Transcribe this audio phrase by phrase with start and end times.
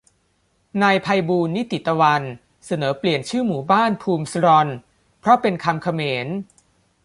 [0.81, 2.21] นายไพบูลย์ นิติตะวัน
[2.65, 4.67] เสนอเปลี่ยนชื่อหมู่บ้าน "ภูมิซรอล"
[5.19, 6.27] เพราะเป็นคำเขมร